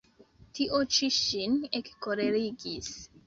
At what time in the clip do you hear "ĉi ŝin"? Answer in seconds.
0.95-1.59